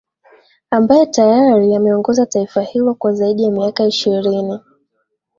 [0.71, 4.59] ambaye tayari ameongoza taifa hilo kwa zaidi ya miaka ishirini